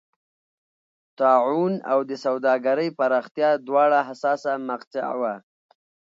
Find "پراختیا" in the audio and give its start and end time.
2.99-3.49